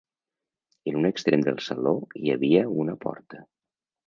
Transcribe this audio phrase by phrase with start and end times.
[0.91, 1.93] En un extrem del saló
[2.23, 3.45] hi havia una porta.